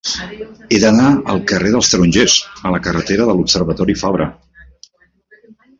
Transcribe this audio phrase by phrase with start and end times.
[0.75, 4.31] He d'anar del carrer dels Tarongers a la carretera de l'Observatori Fabra.